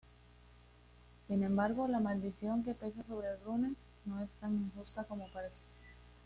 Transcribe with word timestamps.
Sin 1.27 1.43
embargo, 1.43 1.87
la 1.87 1.99
maldición 1.99 2.63
que 2.63 2.73
pesa 2.73 3.03
sobre 3.07 3.35
Rune 3.45 3.75
no 4.05 4.19
es 4.19 4.31
tan 4.37 4.55
injusta 4.55 5.03
como 5.03 5.29
parece... 5.31 5.61